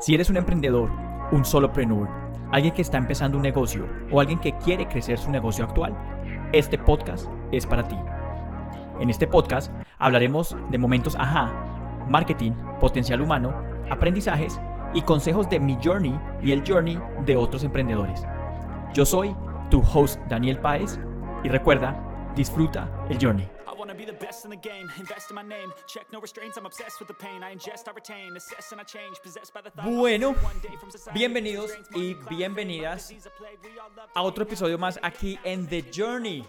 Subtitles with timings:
[0.00, 0.90] Si eres un emprendedor,
[1.30, 2.08] un solopreneur,
[2.52, 5.94] alguien que está empezando un negocio o alguien que quiere crecer su negocio actual,
[6.54, 7.96] este podcast es para ti.
[8.98, 11.52] En este podcast hablaremos de momentos ajá,
[12.08, 13.52] marketing, potencial humano,
[13.90, 14.58] aprendizajes
[14.94, 18.24] y consejos de mi journey y el journey de otros emprendedores.
[18.94, 19.36] Yo soy
[19.68, 20.98] tu host Daniel Páez
[21.44, 21.94] y recuerda,
[22.34, 23.46] disfruta el journey.
[29.82, 30.34] Bueno,
[31.14, 33.14] bienvenidos y bienvenidas
[34.14, 36.44] a otro episodio más aquí en The Journey.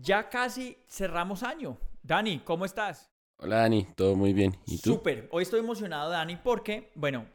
[0.00, 1.78] Ya casi cerramos año.
[2.02, 3.10] Dani, ¿cómo estás?
[3.36, 4.56] Hola Dani, todo muy bien.
[4.66, 4.94] ¿Y tú?
[4.94, 5.28] Súper.
[5.30, 7.26] Hoy estoy emocionado, Dani, porque, bueno,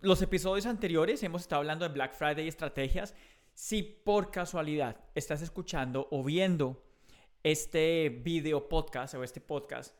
[0.00, 3.14] los episodios anteriores hemos estado hablando de Black Friday y estrategias.
[3.54, 6.82] Si por casualidad estás escuchando o viendo
[7.42, 9.96] este video podcast o este podcast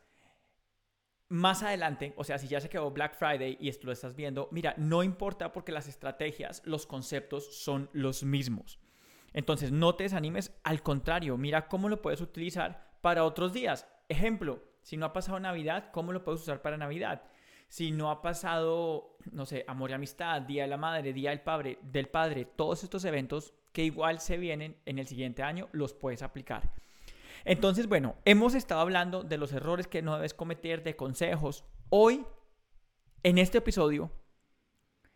[1.29, 4.47] más adelante, o sea, si ya se quedó Black Friday y esto lo estás viendo,
[4.51, 8.79] mira, no importa porque las estrategias, los conceptos son los mismos.
[9.33, 13.87] Entonces, no te desanimes, al contrario, mira cómo lo puedes utilizar para otros días.
[14.09, 17.23] Ejemplo, si no ha pasado Navidad, ¿cómo lo puedes usar para Navidad?
[17.67, 21.41] Si no ha pasado, no sé, amor y amistad, Día de la Madre, Día del
[21.41, 25.95] Padre, del Padre, todos estos eventos que igual se vienen en el siguiente año, los
[25.95, 26.71] puedes aplicar.
[27.45, 31.65] Entonces, bueno, hemos estado hablando de los errores que no debes cometer, de consejos.
[31.89, 32.25] Hoy,
[33.23, 34.11] en este episodio,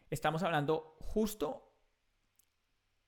[0.10, 1.73] estamos hablando justo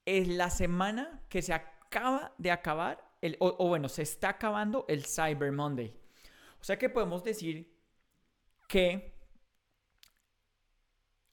[0.05, 4.85] en la semana que se acaba de acabar, el, o, o bueno, se está acabando
[4.87, 5.95] el Cyber Monday.
[6.59, 7.77] O sea que podemos decir
[8.67, 9.17] que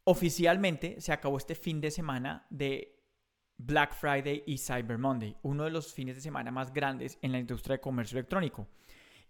[0.04, 2.95] oficialmente se acabó este fin de semana de
[3.58, 7.38] Black Friday y Cyber Monday, uno de los fines de semana más grandes en la
[7.38, 8.68] industria de comercio electrónico,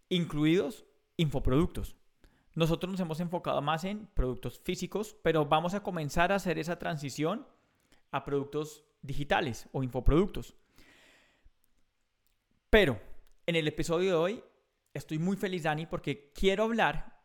[0.08, 0.84] incluidos
[1.16, 1.96] infoproductos.
[2.54, 6.78] Nosotros nos hemos enfocado más en productos físicos, pero vamos a comenzar a hacer esa
[6.78, 7.46] transición
[8.10, 10.56] a productos digitales o infoproductos.
[12.70, 13.00] Pero
[13.46, 14.44] en el episodio de hoy
[14.94, 17.16] estoy muy feliz, Dani, porque quiero hablar,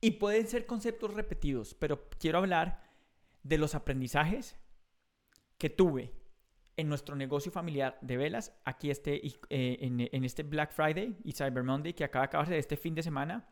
[0.00, 2.82] y pueden ser conceptos repetidos, pero quiero hablar
[3.44, 4.58] de los aprendizajes
[5.58, 6.12] que tuve
[6.76, 11.62] en nuestro negocio familiar de velas, aquí este, eh, en, este Black Friday y Cyber
[11.62, 13.48] Monday que acaba de acabarse este fin de semana,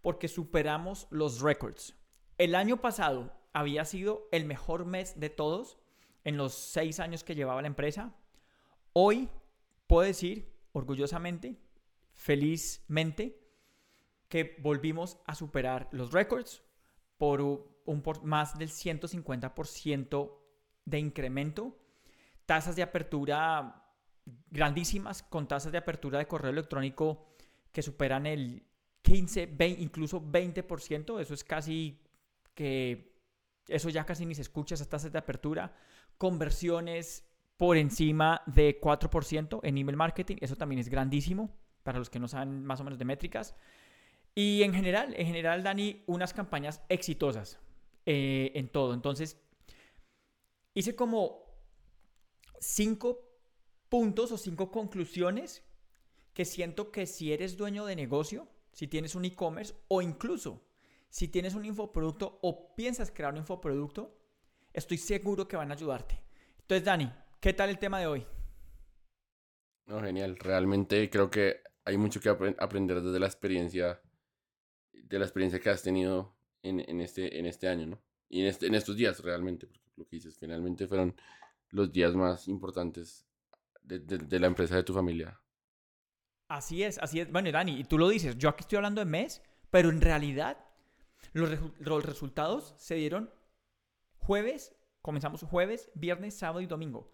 [0.00, 1.96] porque superamos los récords.
[2.38, 5.78] El año pasado había sido el mejor mes de todos
[6.24, 8.14] en los seis años que llevaba la empresa.
[8.92, 9.28] Hoy
[9.86, 11.56] puedo decir orgullosamente,
[12.12, 13.38] felizmente,
[14.28, 16.62] que volvimos a superar los récords
[17.18, 20.38] por un por más del 150%
[20.84, 21.81] de incremento
[22.46, 23.82] tasas de apertura
[24.50, 27.34] grandísimas, con tasas de apertura de correo electrónico
[27.72, 28.64] que superan el
[29.02, 31.20] 15, 20, incluso 20%.
[31.20, 32.00] Eso es casi
[32.54, 33.16] que,
[33.68, 35.74] eso ya casi ni se escucha, esas tasas de apertura.
[36.18, 42.18] Conversiones por encima de 4% en email marketing, eso también es grandísimo para los que
[42.18, 43.56] no saben más o menos de métricas.
[44.34, 47.60] Y en general, en general, Dani, unas campañas exitosas
[48.06, 48.94] eh, en todo.
[48.94, 49.40] Entonces,
[50.74, 51.51] hice como
[52.62, 53.28] cinco
[53.88, 55.62] puntos o cinco conclusiones
[56.32, 60.62] que siento que si eres dueño de negocio, si tienes un e-commerce o incluso
[61.10, 64.16] si tienes un infoproducto o piensas crear un infoproducto,
[64.72, 66.18] estoy seguro que van a ayudarte.
[66.60, 68.26] Entonces, Dani, ¿qué tal el tema de hoy?
[69.86, 70.38] No, genial.
[70.38, 74.00] Realmente creo que hay mucho que aprender desde la experiencia,
[74.92, 78.02] de la experiencia que has tenido en, este, en este año, ¿no?
[78.30, 81.14] Y en, este, en estos días realmente, porque lo que dices, finalmente fueron
[81.72, 83.26] los días más importantes
[83.82, 85.40] de, la empresa de tu familia.
[86.48, 87.32] Así es, así es.
[87.32, 90.64] Bueno, Dani, y tú lo dices, yo aquí estoy hablando de mes, pero en realidad
[91.32, 91.50] los,
[91.80, 93.30] los resultados se dieron
[94.18, 97.10] jueves, comenzamos jueves, viernes, sábado y domingo.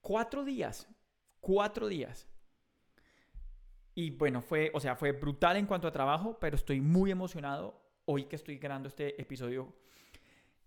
[0.00, 0.88] Cuatro días,
[1.40, 2.28] cuatro días.
[3.94, 7.82] Y bueno, fue, o sea, fue brutal en cuanto a trabajo, pero estoy muy emocionado
[8.04, 9.74] hoy que estoy grabando este episodio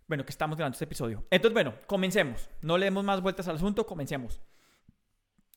[0.08, 1.26] bueno, que estamos grabando este episodio.
[1.32, 2.50] Entonces, bueno, comencemos.
[2.62, 4.42] No le demos más vueltas al asunto, comencemos.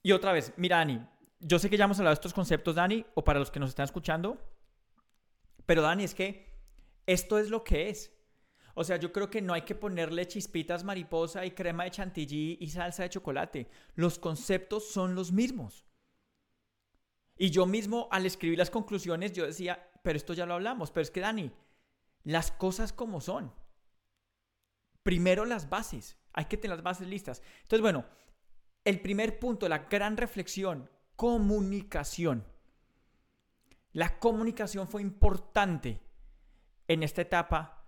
[0.02, 1.06] Y otra vez, mira, Dani,
[1.40, 3.70] yo sé que ya hemos hablado de estos conceptos, Dani, o para los que nos
[3.70, 4.38] están escuchando,
[5.66, 6.48] pero Dani, es que
[7.06, 8.14] esto es lo que es.
[8.74, 12.58] O sea, yo creo que no hay que ponerle chispitas mariposa y crema de chantilly
[12.60, 13.68] y salsa de chocolate.
[13.96, 15.84] Los conceptos son los mismos.
[17.36, 21.02] Y yo mismo al escribir las conclusiones, yo decía, pero esto ya lo hablamos, pero
[21.02, 21.50] es que Dani,
[22.22, 23.52] las cosas como son
[25.02, 26.16] primero las bases.
[26.32, 27.42] Hay que tener las bases listas.
[27.62, 28.04] Entonces, bueno,
[28.84, 32.44] el primer punto, la gran reflexión, comunicación.
[33.92, 36.00] La comunicación fue importante
[36.86, 37.86] en esta etapa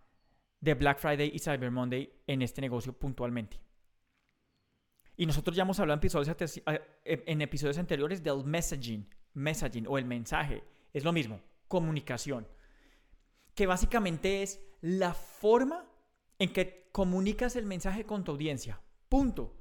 [0.60, 3.60] de Black Friday y Cyber Monday en este negocio puntualmente.
[5.16, 6.62] Y nosotros ya hemos hablado en episodios,
[7.04, 10.64] en episodios anteriores del messaging, messaging o el mensaje.
[10.92, 12.48] Es lo mismo, comunicación.
[13.54, 15.89] Que básicamente es la forma
[16.40, 18.80] en que comunicas el mensaje con tu audiencia.
[19.08, 19.54] Punto.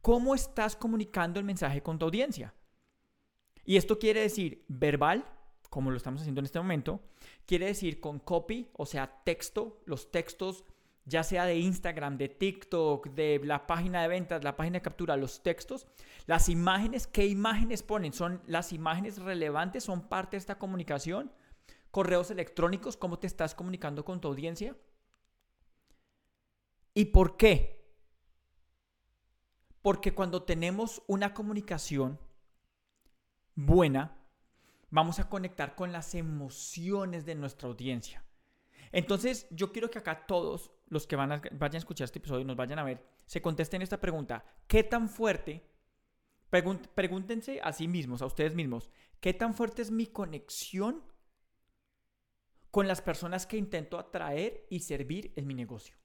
[0.00, 2.54] ¿Cómo estás comunicando el mensaje con tu audiencia?
[3.64, 5.28] Y esto quiere decir verbal,
[5.68, 7.00] como lo estamos haciendo en este momento,
[7.44, 10.64] quiere decir con copy, o sea, texto, los textos,
[11.04, 15.16] ya sea de Instagram, de TikTok, de la página de ventas, la página de captura,
[15.16, 15.88] los textos,
[16.26, 18.12] las imágenes, ¿qué imágenes ponen?
[18.12, 19.82] ¿Son las imágenes relevantes?
[19.82, 21.32] ¿Son parte de esta comunicación?
[21.90, 24.76] Correos electrónicos, ¿cómo te estás comunicando con tu audiencia?
[26.94, 27.82] ¿Y por qué?
[29.80, 32.18] Porque cuando tenemos una comunicación
[33.54, 34.18] buena,
[34.90, 38.24] vamos a conectar con las emociones de nuestra audiencia.
[38.92, 42.42] Entonces, yo quiero que acá todos los que van a, vayan a escuchar este episodio
[42.42, 44.44] y nos vayan a ver, se contesten esta pregunta.
[44.66, 45.68] ¿Qué tan fuerte?
[46.94, 48.90] pregúntense a sí mismos, a ustedes mismos,
[49.20, 51.02] ¿qué tan fuerte es mi conexión
[52.70, 55.96] con las personas que intento atraer y servir en mi negocio?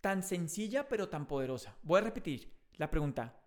[0.00, 1.76] Tan sencilla pero tan poderosa.
[1.82, 3.38] Voy a repetir la pregunta.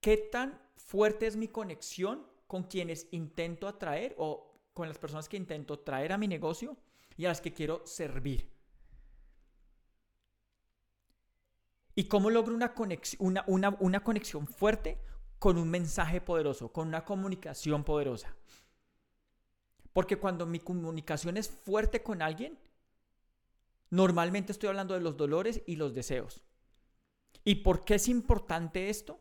[0.00, 5.36] ¿Qué tan fuerte es mi conexión con quienes intento atraer o con las personas que
[5.36, 6.76] intento traer a mi negocio
[7.16, 8.54] y a las que quiero servir?
[11.94, 14.98] ¿Y cómo logro una conexión, una, conexión fuerte
[15.38, 18.34] con un mensaje poderoso, con una comunicación poderosa?
[19.92, 22.58] Porque cuando mi comunicación es fuerte con alguien,
[23.90, 26.42] normalmente estoy hablando de los dolores y los deseos.
[27.44, 29.20] ¿Y por qué es importante esto?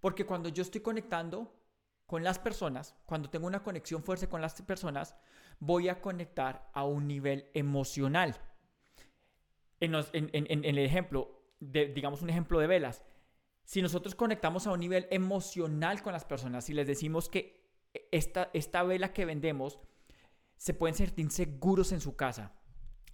[0.00, 1.62] Porque cuando yo estoy conectando
[2.06, 5.16] con las personas, cuando tengo una conexión fuerte con las personas,
[5.58, 8.36] voy a conectar a un nivel emocional.
[9.80, 13.02] En, el ejemplo, digamos un ejemplo de velas,
[13.64, 17.62] si nosotros conectamos a un nivel emocional con las personas, y les decimos que
[18.10, 19.78] esta, esta vela que vendemos,
[20.56, 22.54] se pueden sentir seguros en su casa,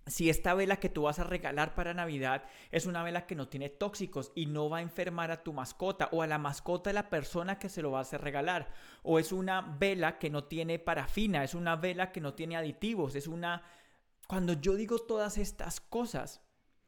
[0.09, 3.49] si esta vela que tú vas a regalar para Navidad es una vela que no
[3.49, 6.95] tiene tóxicos y no va a enfermar a tu mascota o a la mascota de
[6.95, 8.73] la persona que se lo va a regalar,
[9.03, 13.15] o es una vela que no tiene parafina, es una vela que no tiene aditivos,
[13.15, 13.63] es una...
[14.27, 16.43] Cuando yo digo todas estas cosas,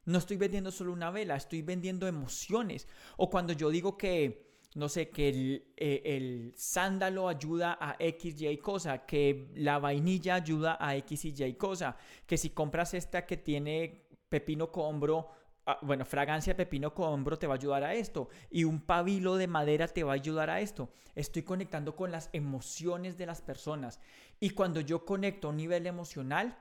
[0.05, 2.89] no estoy vendiendo solo una vela, estoy vendiendo emociones.
[3.17, 8.57] O cuando yo digo que no sé, que eh, el, sándalo ayuda a X, Y
[8.59, 11.97] cosa, que la vainilla ayuda a X y Y cosa,
[12.27, 15.29] que si compras esta que tiene pepino combro,
[15.67, 19.49] ah, bueno, fragancia pepino combro te va a ayudar a esto, y un pabilo de
[19.49, 20.93] madera te va a ayudar a esto.
[21.17, 23.99] Estoy conectando con las emociones de las personas.
[24.39, 26.57] Y cuando yo conecto a un nivel emocional,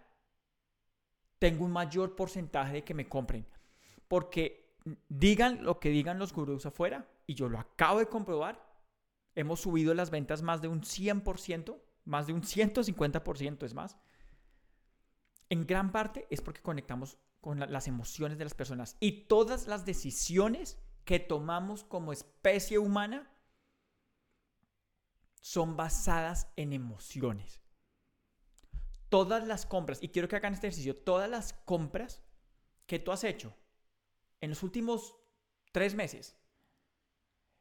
[1.38, 3.46] tengo un mayor porcentaje de que me compren.
[4.08, 4.74] Porque
[5.08, 8.76] digan lo que digan los gurús afuera, y yo lo acabo de comprobar,
[9.36, 14.00] hemos subido las ventas más de un 100%, más de un 150% es más.
[15.48, 19.86] En gran parte es porque conectamos con las emociones de las personas y todas las
[19.86, 23.32] decisiones que tomamos como especie humana
[25.40, 27.62] son basadas en emociones.
[29.10, 32.24] Todas las compras, y quiero que hagan este ejercicio, todas las compras
[32.88, 33.56] que tú has hecho
[34.42, 35.16] en los últimos
[35.72, 36.39] tres meses,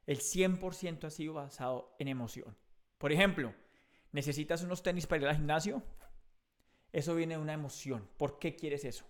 [0.08, 2.56] el 100% ha sido basado en emoción.
[2.96, 3.54] Por ejemplo,
[4.10, 5.82] necesitas unos tenis para ir al gimnasio.
[6.92, 8.08] Eso viene de una emoción.
[8.16, 9.04] ¿Por qué quieres eso?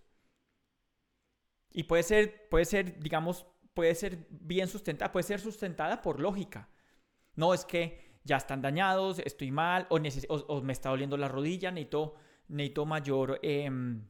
[1.71, 6.69] Y puede ser, puede ser, digamos, puede ser bien sustentada, puede ser sustentada por lógica.
[7.37, 10.01] No es que ya están dañados, estoy mal, o,
[10.63, 12.17] me está doliendo la rodilla, necesito,
[12.49, 14.05] necesito mayor em,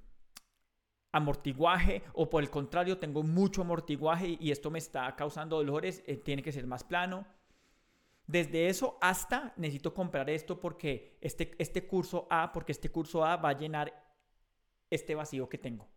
[1.12, 6.16] amortiguaje o por el contrario tengo mucho amortiguaje y esto me está causando dolores, eh,
[6.16, 7.26] tiene que ser más plano.
[8.26, 13.36] Desde eso hasta necesito comprar esto porque este, este curso A, porque este curso A
[13.36, 13.92] va a llenar
[14.90, 15.88] este vacío que tengo.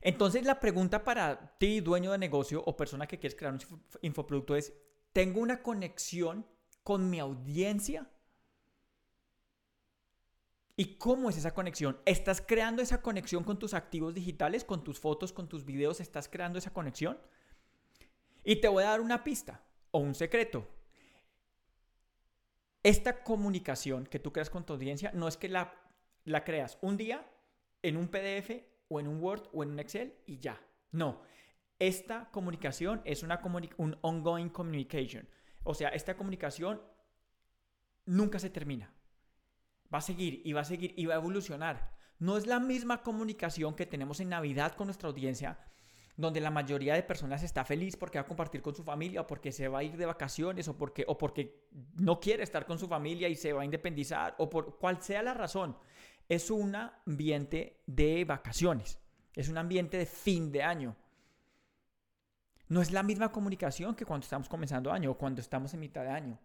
[0.00, 3.60] Entonces la pregunta para ti, dueño de negocio o persona que quieres crear un
[4.02, 4.74] infoproducto es,
[5.12, 6.44] ¿tengo una conexión
[6.82, 8.10] con mi audiencia?
[10.76, 12.00] ¿Y cómo es esa conexión?
[12.04, 16.00] ¿Estás creando esa conexión con tus activos digitales, con tus fotos, con tus videos?
[16.00, 17.18] ¿Estás creando esa conexión?
[18.42, 19.62] Y te voy a dar una pista
[19.92, 20.68] o un secreto.
[22.82, 25.72] Esta comunicación que tú creas con tu audiencia no es que la,
[26.24, 27.24] la creas un día
[27.82, 30.60] en un PDF o en un Word o en un Excel y ya.
[30.90, 31.22] No.
[31.78, 33.40] Esta comunicación es una
[33.78, 35.28] un ongoing communication.
[35.62, 36.82] O sea, esta comunicación
[38.06, 38.93] nunca se termina
[39.92, 41.94] Va a seguir y va a seguir y va a evolucionar.
[42.18, 45.58] No es la misma comunicación que tenemos en Navidad con nuestra audiencia,
[46.16, 49.26] donde la mayoría de personas está feliz porque va a compartir con su familia o
[49.26, 52.78] porque se va a ir de vacaciones o porque, o porque no quiere estar con
[52.78, 55.76] su familia y se va a independizar o por cual sea la razón.
[56.28, 58.98] Es un ambiente de vacaciones,
[59.34, 60.96] es un ambiente de fin de año.
[62.68, 66.02] No es la misma comunicación que cuando estamos comenzando año o cuando estamos en mitad
[66.02, 66.38] de año.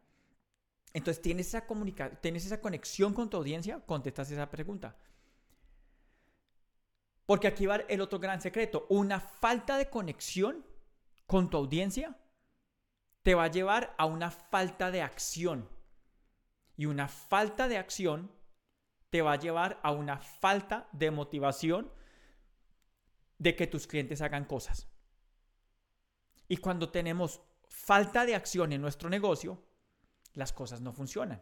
[0.93, 1.65] Entonces, ¿tienes esa,
[2.21, 3.79] ¿tienes esa conexión con tu audiencia?
[3.85, 4.97] Contestas esa pregunta.
[7.25, 8.87] Porque aquí va el otro gran secreto.
[8.89, 10.65] Una falta de conexión
[11.27, 12.17] con tu audiencia
[13.21, 15.69] te va a llevar a una falta de acción.
[16.75, 18.31] Y una falta de acción
[19.11, 21.91] te va a llevar a una falta de motivación
[23.37, 24.87] de que tus clientes hagan cosas.
[26.47, 29.63] Y cuando tenemos falta de acción en nuestro negocio,
[30.33, 31.41] las cosas no funcionan.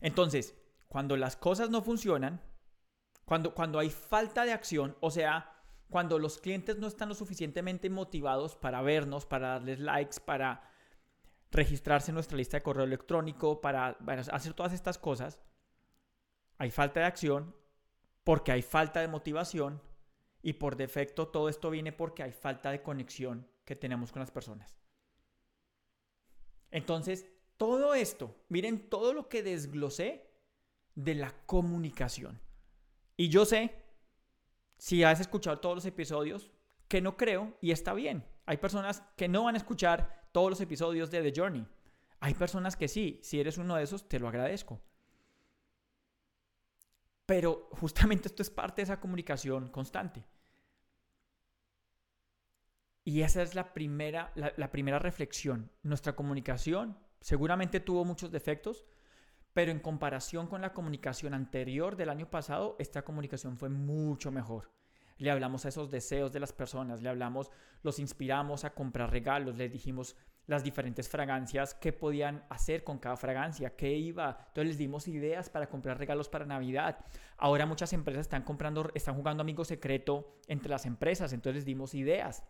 [0.00, 0.54] Entonces,
[0.88, 2.40] cuando las cosas no funcionan,
[3.24, 5.54] cuando, cuando hay falta de acción, o sea,
[5.88, 10.70] cuando los clientes no están lo suficientemente motivados para vernos, para darles likes, para
[11.50, 13.96] registrarse en nuestra lista de correo electrónico, para
[14.32, 15.40] hacer todas estas cosas,
[16.58, 17.54] hay falta de acción
[18.24, 19.80] porque hay falta de motivación
[20.42, 24.30] y por defecto todo esto viene porque hay falta de conexión que tenemos con las
[24.30, 24.76] personas.
[26.74, 27.24] Entonces,
[27.56, 30.28] todo esto, miren todo lo que desglosé
[30.96, 32.40] de la comunicación.
[33.16, 33.72] Y yo sé,
[34.76, 36.50] si has escuchado todos los episodios,
[36.88, 38.26] que no creo y está bien.
[38.44, 41.64] Hay personas que no van a escuchar todos los episodios de The Journey.
[42.18, 43.20] Hay personas que sí.
[43.22, 44.82] Si eres uno de esos, te lo agradezco.
[47.24, 50.24] Pero justamente esto es parte de esa comunicación constante.
[53.04, 55.70] Y esa es la primera, la, primera reflexión.
[55.82, 58.86] Nuestra comunicación seguramente tuvo muchos defectos,
[59.52, 64.72] pero en comparación con la comunicación anterior del año pasado, esta comunicación fue mucho mejor.
[65.18, 67.50] Le hablamos a esos deseos de las personas, le hablamos,
[67.82, 73.16] los inspiramos a comprar regalos, les dijimos las diferentes fragancias, qué podían hacer con cada
[73.16, 74.38] fragancia, qué iba.
[74.48, 77.04] Entonces les dimos ideas para comprar regalos para Navidad.
[77.36, 81.94] Ahora muchas empresas están comprando, están jugando amigo secreto entre las empresas, entonces les dimos
[81.94, 82.44] ideas.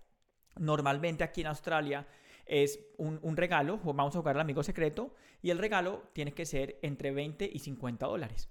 [0.57, 2.07] Normalmente aquí en Australia
[2.47, 6.79] es un, regalo, vamos a jugar al amigo secreto, y el regalo tiene que ser
[6.83, 8.51] entre 20 y 50 dólares.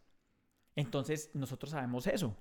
[0.76, 2.36] Entonces nosotros sabemos eso.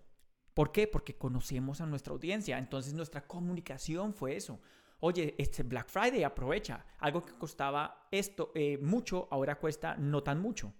[0.54, 0.86] ¿Por qué?
[0.86, 2.58] Porque conocemos a nuestra audiencia.
[2.58, 4.60] Entonces nuestra comunicación fue eso.
[5.00, 6.84] Oye, este Black Friday aprovecha.
[6.98, 10.72] Algo que costaba esto eh, mucho, ahora cuesta no tan mucho.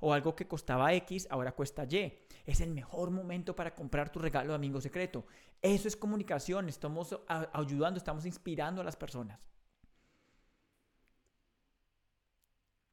[0.00, 2.12] O algo que costaba X, ahora cuesta Y.
[2.46, 5.26] Es el mejor momento para comprar tu regalo de amigo secreto.
[5.60, 6.68] Eso es comunicación.
[6.68, 7.18] Estamos
[7.52, 9.40] ayudando, estamos inspirando a las personas.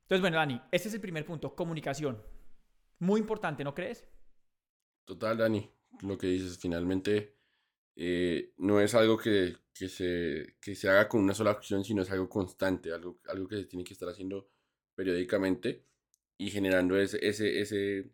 [0.04, 2.22] Entonces, bueno, Dani, ese es el primer punto, comunicación.
[3.00, 4.08] Muy importante, ¿no crees?
[5.04, 5.70] Total, Dani.
[6.02, 7.36] Lo que dices, finalmente,
[7.96, 12.30] eh, no es algo que, se, se haga con una sola acción, sino es algo
[12.30, 14.50] constante, algo, algo que se tiene que estar haciendo
[14.96, 15.86] periódicamente
[16.38, 18.12] y generando ese, ese, ese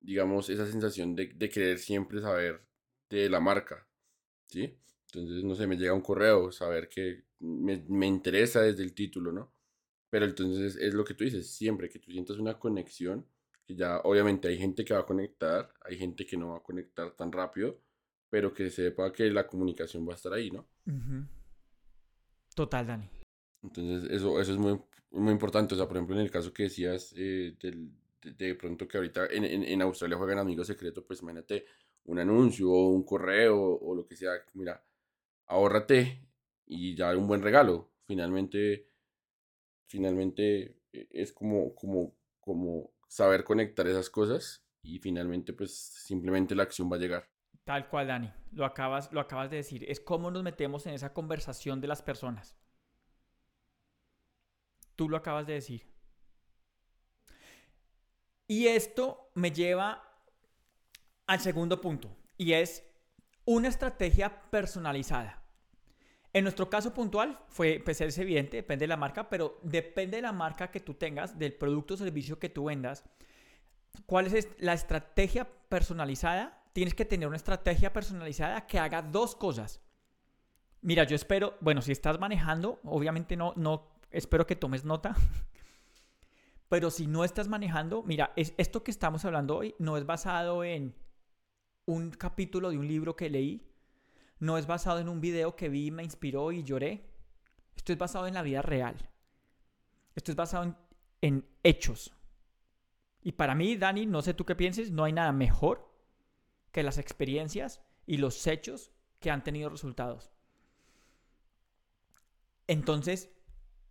[0.00, 2.62] digamos, esa sensación de, de querer siempre saber
[3.08, 3.86] de la marca,
[4.48, 4.76] ¿sí?
[5.06, 9.32] Entonces, no sé, me llega un correo, saber que me, me interesa desde el título,
[9.32, 9.52] ¿no?
[10.10, 13.26] Pero entonces es lo que tú dices, siempre que tú sientas una conexión,
[13.66, 16.62] que ya obviamente hay gente que va a conectar, hay gente que no va a
[16.62, 17.80] conectar tan rápido,
[18.28, 20.68] pero que sepa que la comunicación va a estar ahí, ¿no?
[22.54, 23.08] Total, Dani.
[23.62, 24.80] Entonces eso, eso es muy,
[25.20, 25.74] muy importante.
[25.74, 27.56] O sea, por ejemplo, en el caso que decías eh,
[28.22, 31.66] de, pronto que ahorita en, en, Australia juegan amigos secretos, pues imagínate
[32.04, 34.32] un anuncio o un correo o lo que sea.
[34.54, 34.82] Mira,
[35.46, 36.26] ahórrate
[36.66, 37.90] y ya un buen regalo.
[38.06, 38.88] Finalmente
[39.94, 46.64] finalmente eh, es como, como, como saber conectar esas cosas y finalmente pues simplemente la
[46.64, 47.28] acción va a llegar.
[47.64, 51.12] Tal cual, Dani, lo acabas, lo acabas de decir, es cómo nos metemos en esa
[51.12, 52.56] conversación de las personas.
[54.96, 55.86] Tú lo acabas de decir.
[58.46, 60.02] Y esto me lleva
[61.26, 62.84] al segundo punto, y es
[63.46, 65.42] una estrategia personalizada.
[66.34, 70.22] En nuestro caso puntual fue, pues es evidente, depende de la marca, pero depende de
[70.22, 73.04] la marca que tú tengas, del producto o servicio que tú vendas.
[74.04, 76.60] ¿Cuál es la estrategia personalizada?
[76.72, 79.80] Tienes que tener una estrategia personalizada que haga dos cosas.
[80.80, 85.14] Mira, yo espero, bueno, si estás manejando, obviamente no, no, espero que tomes nota.
[86.68, 90.64] Pero si no estás manejando, mira, es, esto que estamos hablando hoy no es basado
[90.64, 90.94] en
[91.86, 93.68] un capítulo de un libro que leí,
[94.38, 97.10] no es basado en un video que vi, me inspiró y lloré.
[97.76, 99.10] Esto es basado en la vida real.
[100.14, 100.76] Esto es basado
[101.20, 102.12] en, hechos.
[103.22, 105.90] Y para mí, Dani, no sé tú qué pienses, no hay nada mejor
[106.72, 110.30] que las experiencias y los hechos que han tenido resultados.
[112.66, 113.30] Entonces,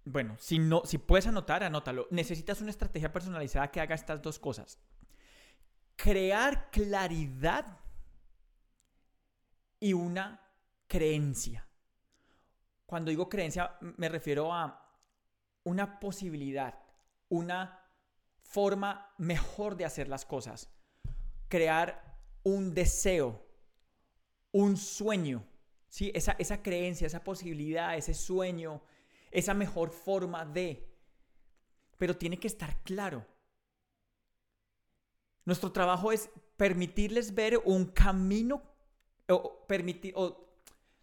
[0.06, 2.08] bueno, si, no, si puedes anotar, anótalo.
[2.12, 4.80] Necesitas una estrategia personalizada que haga estas dos cosas.
[5.96, 7.80] Crear claridad
[9.80, 10.42] y una
[10.88, 11.68] creencia.
[12.86, 14.92] Cuando digo creencia me refiero a
[15.64, 16.80] una posibilidad,
[17.30, 17.80] una
[18.44, 20.70] forma mejor de hacer las cosas.
[21.48, 23.46] Crear un deseo,
[24.52, 25.46] un sueño,
[25.88, 26.12] ¿sí?
[26.14, 28.84] esa, esa creencia, esa posibilidad, ese sueño,
[29.34, 30.90] esa mejor forma de.
[31.98, 33.26] Pero tiene que estar claro.
[35.46, 38.64] Nuestro trabajo es permitirles ver un camino,
[39.28, 40.48] o permitir, o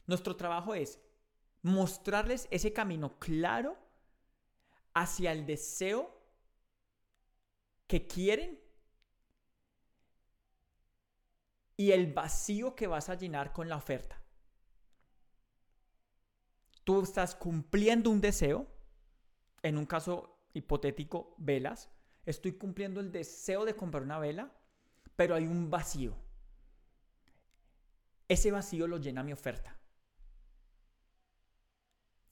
[0.06, 0.98] nuestro trabajo es
[1.62, 3.76] mostrarles ese camino claro
[4.94, 6.10] hacia el deseo
[7.86, 8.58] que quieren
[11.76, 14.19] y el vacío que vas a llenar con la oferta.
[16.90, 18.66] Tú estás cumpliendo un deseo,
[19.62, 21.88] en un caso hipotético, velas.
[22.26, 24.50] Estoy cumpliendo el deseo de comprar una vela,
[25.14, 26.16] pero hay un vacío.
[28.26, 29.78] Ese vacío lo llena mi oferta.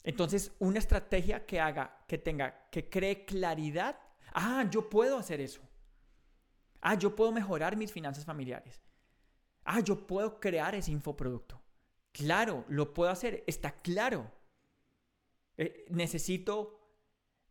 [0.02, 3.96] Entonces, una estrategia que haga, que tenga, que cree claridad.
[4.32, 5.60] Ah, yo puedo hacer eso.
[6.80, 8.82] Ah, yo puedo mejorar mis finanzas familiares.
[9.62, 11.62] Ah, yo puedo crear ese infoproducto.
[12.10, 14.36] Claro, lo puedo hacer, está claro.
[15.58, 16.80] Eh, necesito,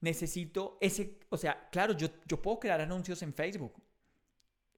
[0.02, 3.74] necesito ese, o sea, claro, yo, yo puedo crear anuncios en Facebook.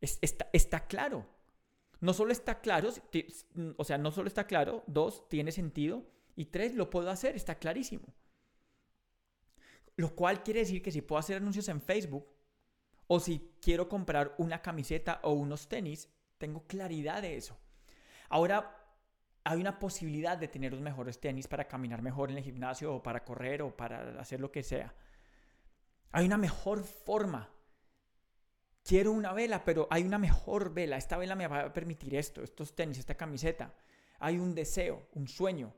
[0.02, 1.26] está, está claro.
[2.02, 2.90] No solo está claro,
[3.78, 6.06] o sea, no solo está claro, dos, tiene sentido,
[6.36, 8.14] y tres, lo puedo hacer, está clarísimo.
[9.98, 12.26] Lo cual quiere decir que si puedo hacer anuncios en Facebook,
[13.08, 16.08] o si quiero comprar una camiseta o unos tenis,
[16.38, 17.58] tengo claridad de eso.
[18.30, 18.79] Ahora,
[19.44, 23.04] hay una posibilidad de tener los mejores tenis para caminar mejor en el gimnasio o
[23.04, 24.94] para correr o para hacer lo que sea.
[26.12, 27.50] Hay una mejor forma.
[28.84, 30.98] Quiero una vela, pero hay una mejor vela.
[30.98, 33.74] Esta vela me va a permitir esto, estos tenis, esta camiseta.
[34.20, 35.74] Hay un deseo, un sueño.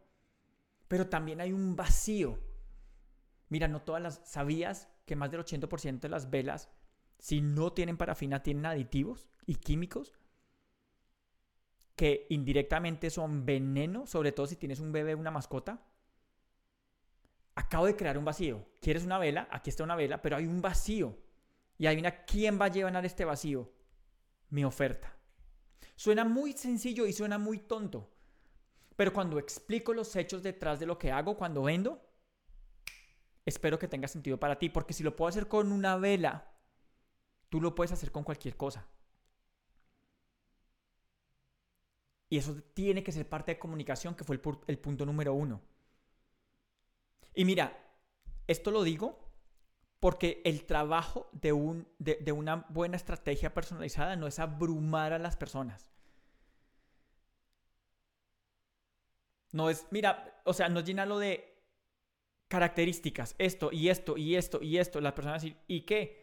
[0.88, 2.40] Pero también hay un vacío.
[3.50, 4.22] Mira, no todas las...
[4.26, 6.70] ¿Sabías que más del 80% de las velas,
[7.20, 10.14] si no tienen parafina, tienen aditivos y químicos?
[12.02, 15.86] Que indirectamente son veneno, sobre todo si tienes un bebé, una mascota.
[17.54, 18.66] Acabo de crear un vacío.
[18.82, 19.48] ¿Quieres una vela?
[19.52, 21.16] Aquí está una vela, pero hay un vacío.
[21.78, 23.72] Y adivina quién va a llevar este vacío.
[24.50, 25.16] Mi oferta.
[25.96, 28.10] Suena muy sencillo y suena muy tonto.
[28.96, 32.04] Pero cuando explico los hechos detrás de lo que hago cuando vendo,
[33.46, 34.70] espero que tenga sentido para ti.
[34.70, 36.52] Porque si lo puedo hacer con una vela,
[37.50, 38.88] tú lo puedes hacer con cualquier cosa.
[42.32, 45.62] Y eso tiene que ser parte de comunicación, que fue el, punto número uno.
[47.36, 47.78] Y mira,
[48.48, 49.20] esto lo digo
[50.00, 55.36] porque el trabajo de, un, de, una buena estrategia personalizada no es abrumar a las
[55.36, 55.92] personas.
[59.52, 61.62] No es, mira, o sea, no es llenarlo de
[62.48, 65.02] características, esto y esto y esto y esto.
[65.02, 66.22] Las personas ¿y qué?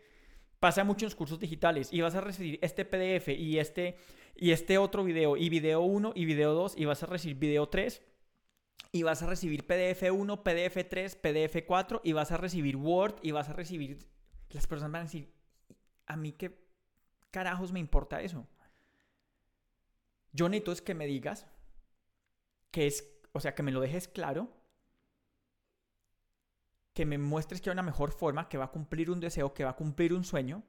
[0.59, 3.99] Pasa mucho en los cursos digitales y vas a recibir este PDF y este
[4.40, 7.68] y este otro video, y video 1 y video 2, y vas a recibir video
[7.68, 8.01] 3,
[8.92, 13.16] y vas a recibir PDF 1, PDF 3, PDF 4, y vas a recibir Word,
[13.22, 14.09] y vas a recibir...
[14.51, 15.35] Las personas van a decir,
[16.07, 16.64] ¿a mí qué
[17.31, 18.46] carajos me importa eso?
[20.33, 21.48] Yo necesito es que me digas
[22.70, 24.57] que es, o sea, que me lo dejes claro,
[26.94, 29.64] que me muestres que hay una mejor forma, que va a cumplir un deseo, que
[29.64, 30.62] va a cumplir un sueño,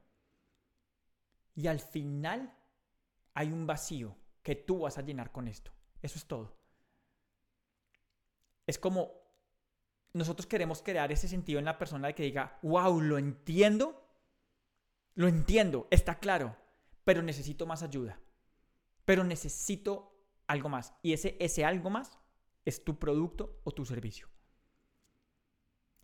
[1.53, 2.58] y al final
[3.39, 5.71] hay un vacío que tú vas a llenar con esto.
[6.01, 6.57] Eso es todo.
[8.67, 9.13] Es como
[10.11, 14.05] nosotros queremos crear ese sentido en la persona de que diga, wow, lo entiendo,
[15.15, 16.57] lo entiendo, está claro,
[17.05, 18.19] pero necesito más ayuda,
[19.05, 20.93] pero necesito algo más.
[21.01, 22.19] Y ese, ese algo más
[22.65, 24.27] es tu producto o tu servicio.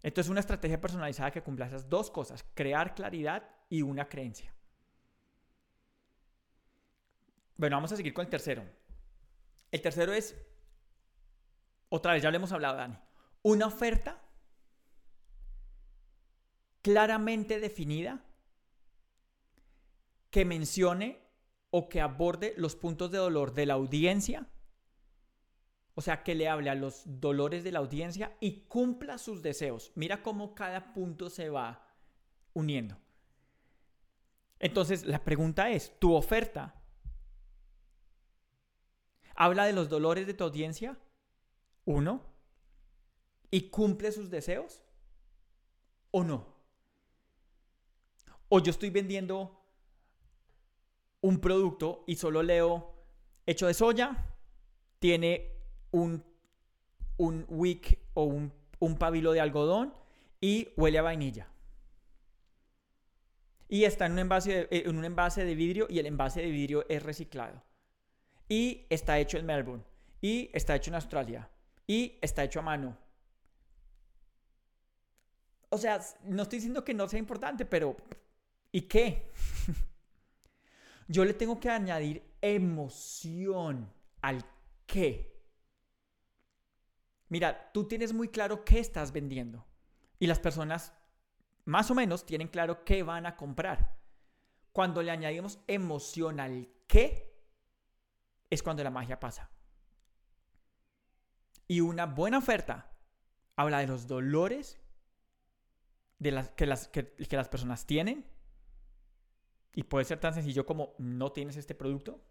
[0.02, 4.54] Esto es una estrategia personalizada que cumple esas dos cosas, crear claridad y una creencia.
[7.57, 8.63] Bueno, vamos a seguir con el tercero.
[9.71, 10.35] El tercero es,
[11.89, 12.97] otra vez, ya le hemos hablado, Dani,
[13.43, 14.21] una oferta
[16.81, 18.23] claramente definida
[20.29, 21.19] que mencione
[21.71, 24.47] o que aborde los puntos de dolor de la audiencia,
[25.93, 29.91] o sea, que le hable a los dolores de la audiencia y cumpla sus deseos.
[29.95, 31.95] Mira cómo cada punto se va
[32.53, 32.97] uniendo.
[34.59, 36.85] Entonces, la pregunta es, ¿tu oferta
[39.36, 40.98] habla de los dolores de tu audiencia?
[41.86, 42.21] Uno.
[43.52, 44.84] ¿Y cumple sus deseos?
[46.12, 46.56] ¿O no?
[48.50, 49.62] ¿O yo estoy vendiendo
[51.21, 52.93] un producto y solo leo
[53.45, 54.34] hecho de soya,
[55.00, 55.52] tiene
[55.91, 56.24] un,
[57.17, 59.93] un wick o un, un pabilo de algodón
[60.41, 61.48] y huele a vainilla?
[63.67, 66.50] Y está en un, envase eh, en un envase de vidrio y el envase de
[66.52, 67.63] vidrio es reciclado.
[68.47, 69.84] Y está hecho en Melbourne.
[70.21, 71.49] Y está hecho en Australia.
[71.88, 72.97] Y está hecho a mano.
[75.69, 77.97] O sea, no estoy diciendo que no sea importante, pero
[78.71, 79.31] ¿y qué?
[81.08, 84.43] Yo le tengo que añadir emoción al
[84.86, 85.36] qué.
[87.29, 89.65] Mira, tú tienes muy claro qué estás vendiendo.
[90.19, 90.93] Y las personas
[91.65, 93.97] más o menos tienen claro qué van a comprar.
[94.71, 97.24] Cuando le añadimos emoción al qué,
[98.49, 99.49] es cuando la magia pasa.
[101.67, 102.91] Y una buena oferta
[103.55, 104.79] habla de los dolores
[106.19, 108.25] de las, que, las, que, las personas tienen.
[109.73, 112.21] Y puede ser tan sencillo como no tienes este producto.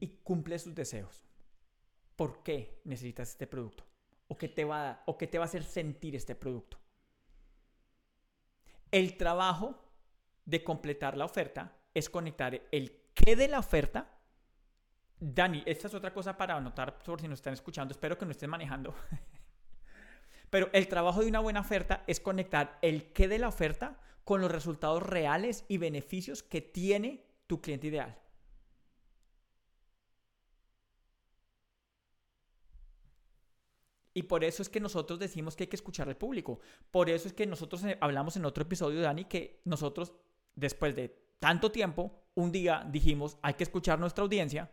[0.00, 1.24] Y cumple sus deseos.
[2.16, 3.86] ¿Por qué necesitas este producto?
[4.28, 6.78] ¿O qué te va a, o te va a hacer sentir este producto?
[8.90, 9.78] El trabajo
[10.44, 14.18] de completar la oferta es conectar el qué de la oferta.
[15.18, 17.92] Dani, esta es otra cosa para anotar por si nos están escuchando.
[17.92, 18.94] Espero que no estén manejando.
[20.50, 24.40] Pero el trabajo de una buena oferta es conectar el qué de la oferta con
[24.40, 28.18] los resultados reales y beneficios que tiene tu cliente ideal.
[34.14, 36.60] Y por eso es que nosotros decimos que hay que escuchar al público.
[36.90, 40.12] Por eso es que nosotros eh, hablamos en otro episodio, Dani, que nosotros,
[40.54, 44.70] después de tanto tiempo, un día dijimos, hay que escuchar nuestra audiencia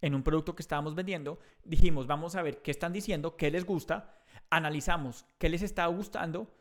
[0.00, 1.38] en un producto que estábamos vendiendo.
[1.64, 4.14] Dijimos, vamos a ver qué están diciendo, qué les gusta.
[4.50, 6.54] Analizamos qué les está gustando.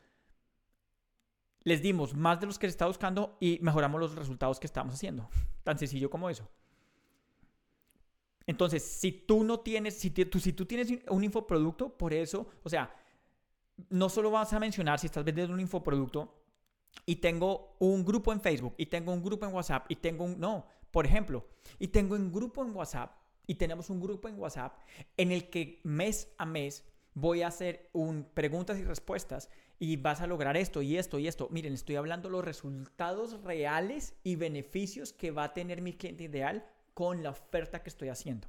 [1.63, 4.93] Les dimos más de los que les está buscando y mejoramos los resultados que estamos
[4.93, 5.29] haciendo.
[5.63, 6.49] Tan sencillo como eso.
[8.45, 12.69] Entonces, si tú no tienes, si, tú, si tú tienes un infoproducto, por eso, o
[12.69, 12.95] sea,
[13.89, 16.36] no solo vas a mencionar si estás vendiendo un infoproducto
[17.05, 20.39] y tengo un grupo en Facebook y tengo un grupo en WhatsApp y tengo un,
[20.39, 21.47] no, por ejemplo,
[21.79, 24.77] y tengo un grupo en WhatsApp y tenemos un grupo en WhatsApp
[25.15, 26.83] en el que mes a mes
[27.13, 31.27] voy a hacer un preguntas y respuestas y vas a lograr esto y esto y
[31.27, 31.47] esto.
[31.51, 36.65] Miren, estoy hablando los resultados reales y beneficios que va a tener mi cliente ideal
[36.93, 38.47] con la oferta que estoy haciendo.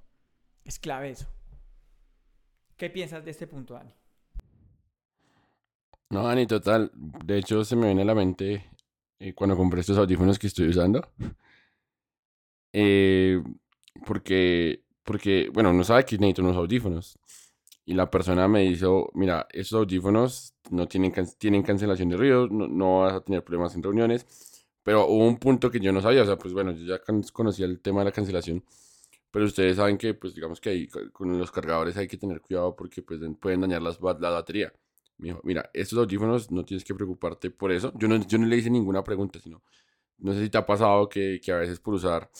[0.65, 1.29] Es clave eso.
[2.77, 3.93] ¿Qué piensas de este punto, Dani?
[6.11, 6.91] No, Dani, total.
[6.95, 8.71] De hecho, se me viene a la mente
[9.19, 11.07] eh, cuando compré estos audífonos que estoy usando.
[12.73, 13.43] Eh,
[14.07, 17.19] porque, porque, bueno, no sabe que necesito unos audífonos.
[17.85, 22.69] Y la persona me dijo, mira, estos audífonos no tienen, tienen cancelación de ruido, no,
[22.69, 24.27] no vas a tener problemas en reuniones
[24.85, 27.01] pero hubo un punto que yo no sabía, o sea, pues bueno, yo ya
[27.33, 28.65] conocía el tema de la cancelación,
[29.31, 32.75] pero ustedes saben que, pues digamos que ahí con los cargadores hay que tener cuidado
[32.77, 34.73] porque pues pueden dañar las, la batería.
[35.19, 37.93] Me dijo, mira, estos audífonos no tienes que preocuparte por eso.
[37.97, 39.63] Yo no, yo no le hice ninguna pregunta, sino,
[40.19, 42.31] no sé si te ha pasado que, que a veces por usar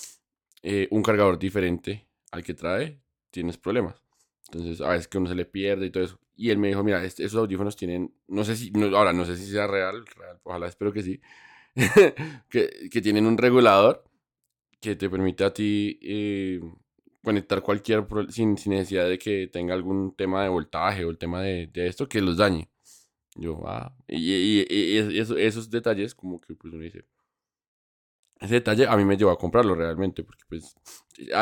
[0.63, 4.03] eh, un cargador diferente al que trae, tienes problemas.
[4.47, 6.19] Entonces, a veces que uno se le pierde y todo eso.
[6.37, 9.51] Y él me dijo, mira, esos audífonos tienen, no sé si, ahora no sé si
[9.51, 11.21] sea real, real, ojalá espero que sí,
[12.49, 14.05] que, que, tienen un regulador
[14.81, 16.61] que te permite a ti eh,
[17.23, 21.43] conectar cualquier sin, sin, necesidad de que tenga algún tema de voltaje o el tema
[21.43, 22.71] de, de esto que los dañe.
[23.35, 27.05] Yo, ah, y, y, esos detalles como que pues uno dice,
[28.41, 30.75] ese detalle a mí me llevó a comprarlo realmente, porque pues
[31.19, 31.33] es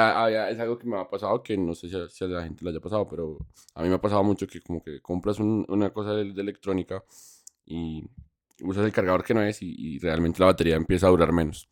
[0.59, 3.07] algo que me ha pasado, que no sé si a, la gente le haya pasado,
[3.09, 3.39] pero
[3.75, 7.05] a mí me ha pasado mucho que como que compras una cosa de, de electrónica
[7.65, 8.05] y
[8.63, 11.69] usas el cargador que no es y, realmente la batería empieza a durar menos.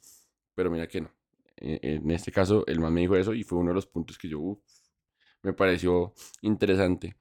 [0.54, 1.10] Pero mira que no.
[1.56, 4.18] E, en este caso, el man me dijo eso y fue uno de los puntos
[4.18, 4.58] que yo
[5.42, 7.16] me pareció interesante.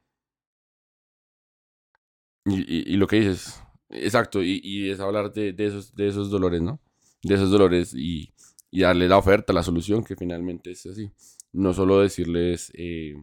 [2.45, 6.29] Y, y, lo que dices, exacto, y, y es hablar de, de, esos, de esos
[6.29, 6.81] dolores, ¿no?
[7.21, 8.33] De esos dolores y,
[8.69, 11.11] y darle la oferta, la solución, que finalmente es así.
[11.53, 13.15] No solo decirles, eh,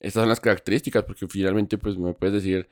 [0.00, 2.68] estas son las características, porque finalmente pues me puedes decir,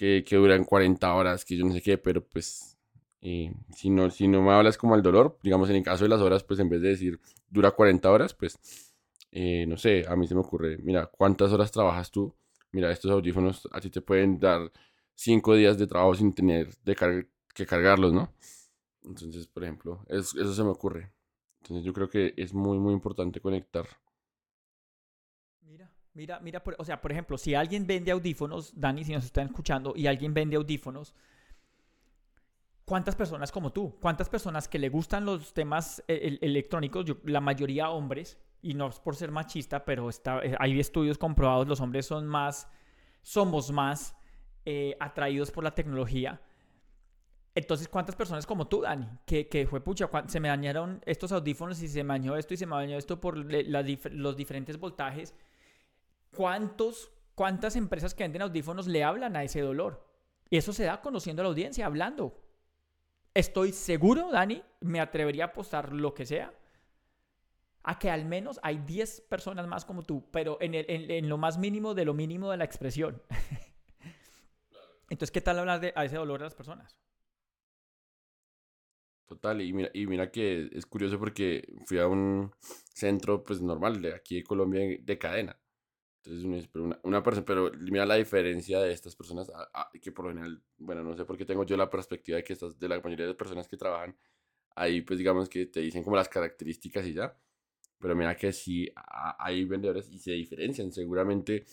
[0.00, 2.78] que, que duran 40 horas, que yo no sé qué, pero pues
[3.22, 6.10] eh, si, no, si no me hablas como el dolor, digamos en el caso de
[6.10, 8.58] las horas, pues en vez de decir dura 40 horas, pues
[9.32, 12.34] eh, no sé, a mí se me ocurre, mira, ¿cuántas horas trabajas tú?
[12.72, 14.70] Mira, estos audífonos a ti te pueden dar
[15.14, 18.32] 5 días de trabajo sin tener de que cargarlos, ¿no?
[19.02, 21.12] Entonces, por ejemplo, eso se me ocurre.
[21.62, 23.86] Entonces yo creo que es muy, muy importante conectar.
[25.62, 29.46] Mira, mira, mira, o sea, por ejemplo, si alguien vende audífonos, Dani, si nos están
[29.46, 31.14] escuchando, y alguien vende audífonos,
[32.90, 33.96] ¿cuántas personas como tú?
[34.00, 37.06] ¿Cuántas personas que le gustan los temas eh, electrónicos?
[37.22, 41.68] la mayoría hombres, y no es por ser machista, pero está, eh, hay estudios comprobados,
[41.68, 42.66] los hombres son más,
[43.22, 44.16] somos más
[44.64, 46.42] eh, atraídos por la tecnología.
[47.54, 49.06] Entonces, ¿cuántas personas como tú, Dani?
[49.24, 52.56] Que, que fue pucha, se me dañaron estos audífonos y se me dañó esto y
[52.56, 55.32] se me dañó esto por los diferentes voltajes.
[56.36, 60.04] ¿Cuántos, ¿Cuántas empresas que venden audífonos le hablan a ese dolor?
[60.48, 62.49] Y eso se da conociendo a la audiencia, hablando.
[63.34, 66.52] Estoy seguro, Dani, me atrevería a apostar lo que sea,
[67.84, 71.56] a que al menos hay 10 personas más como tú, pero en, en, lo más
[71.56, 73.22] mínimo de lo mínimo de la expresión.
[75.10, 76.96] Entonces, ¿qué tal hablar de, a ese dolor de las personas?
[79.26, 82.52] Total, y mira, y mira que es curioso porque fui a un
[82.92, 85.56] centro pues normal de aquí de Colombia de cadena.
[86.22, 89.50] Entonces una, una persona, pero mira la diferencia de estas personas,
[90.02, 92.52] que por lo general, bueno, no sé por qué tengo yo la perspectiva de que
[92.52, 94.14] estas, de la mayoría de personas que trabajan
[94.74, 97.36] ahí, pues digamos que te dicen como las características y ya.
[97.98, 98.90] Pero mira que sí
[99.38, 100.90] hay vendedores y se diferencian.
[100.90, 101.66] Seguramente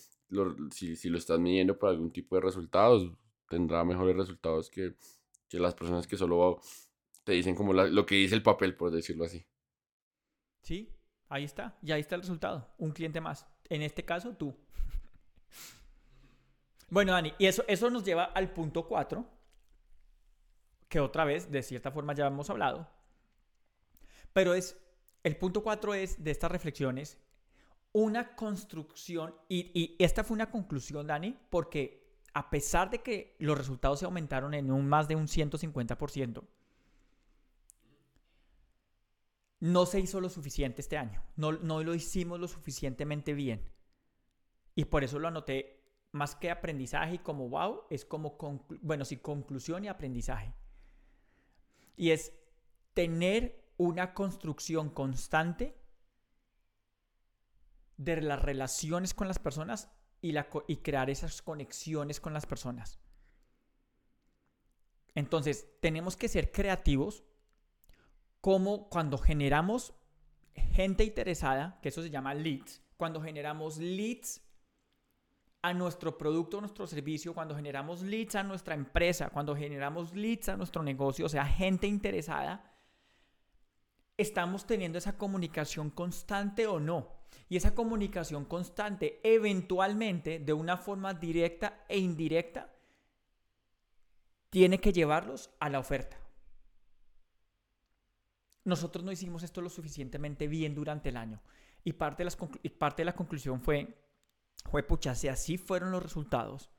[0.70, 3.10] si, si, lo estás midiendo por algún tipo de resultados,
[3.48, 4.94] tendrá mejores resultados que,
[5.48, 6.60] que las personas que solo
[7.24, 9.44] te dicen como lo que dice el papel, por decirlo así.
[10.62, 10.94] Sí,
[11.28, 11.78] ahí está.
[11.82, 12.74] Y ahí está el resultado.
[12.78, 13.46] Un cliente más.
[13.70, 14.56] En este caso, tú.
[16.88, 19.24] bueno, Dani, y eso, eso nos lleva al punto 4,
[20.88, 22.88] que otra vez, de cierta forma, ya hemos hablado.
[24.32, 24.76] Pero es,
[25.22, 27.18] el punto 4 es de estas reflexiones,
[27.92, 33.58] una construcción, y, y esta fue una conclusión, Dani, porque a pesar de que los
[33.58, 36.42] resultados se aumentaron en un más de un 150%,
[39.60, 41.22] no se hizo lo suficiente este año.
[41.36, 43.68] No, no lo hicimos lo suficientemente bien.
[44.74, 45.78] Y por eso lo anoté
[46.12, 48.38] más que aprendizaje y como wow, es como,
[48.80, 50.54] bueno, sí, conclusión y aprendizaje.
[51.96, 52.32] Y es
[52.94, 55.76] tener una construcción constante
[57.96, 59.90] de las relaciones con las personas
[60.20, 62.98] y, la, y crear esas conexiones con las personas.
[65.14, 67.24] Entonces, tenemos que ser creativos
[68.40, 69.94] como cuando generamos
[70.72, 74.40] gente interesada, que eso se llama leads, cuando generamos leads
[75.62, 80.48] a nuestro producto, a nuestro servicio, cuando generamos leads a nuestra empresa, cuando generamos leads
[80.48, 82.72] a nuestro negocio, o sea, gente interesada,
[84.16, 87.18] estamos teniendo esa comunicación constante o no.
[87.50, 92.72] Y esa comunicación constante, eventualmente, de una forma directa e indirecta,
[94.50, 96.17] tiene que llevarlos a la oferta
[98.64, 101.42] nosotros no hicimos esto lo suficientemente bien durante el año.
[101.84, 102.36] Y parte de, las
[102.78, 104.02] parte de la conclusión fue,
[104.70, 106.70] fue, pucha, si así fueron los resultados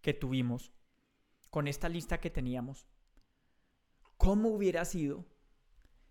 [0.00, 0.72] que tuvimos
[1.50, 2.86] con esta lista que teníamos,
[4.16, 5.26] ¿cómo hubiera sido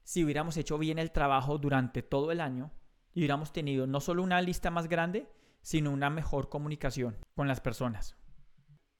[0.03, 2.71] si hubiéramos hecho bien el trabajo durante todo el año
[3.13, 7.61] y hubiéramos tenido no solo una lista más grande, sino una mejor comunicación con las
[7.61, 8.15] personas?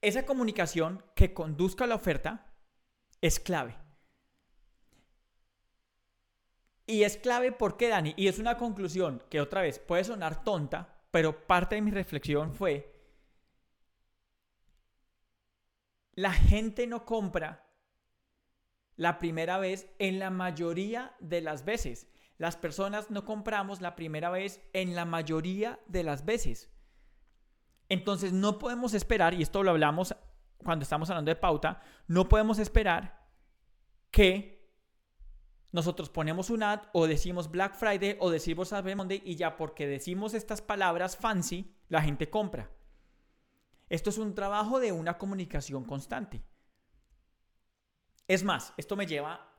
[0.00, 2.52] Esa comunicación que conduzca a la oferta
[3.20, 3.76] es clave.
[6.86, 10.96] Y es clave porque, Dani, y es una conclusión que otra vez puede sonar tonta,
[11.10, 12.94] pero parte de mi reflexión fue,
[16.12, 17.66] la gente no compra
[18.96, 22.08] la primera vez en la mayoría de las veces.
[22.38, 26.70] Las personas no compramos la primera vez en la mayoría de las veces.
[27.88, 30.14] Entonces no podemos esperar, y esto lo hablamos
[30.58, 33.26] cuando estamos hablando de pauta, no podemos esperar
[34.10, 34.55] que
[35.76, 39.86] nosotros ponemos un ad o decimos Black Friday o decimos Cyber Monday y ya porque
[39.86, 42.70] decimos estas palabras fancy, la gente compra.
[43.90, 46.42] Esto es un trabajo de una comunicación constante.
[48.26, 49.52] Es más, esto me lleva